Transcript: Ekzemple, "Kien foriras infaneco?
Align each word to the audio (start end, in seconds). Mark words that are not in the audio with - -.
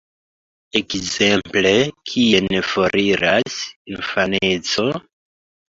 Ekzemple, 0.79 1.75
"Kien 2.13 2.51
foriras 2.71 3.63
infaneco? 3.95 4.93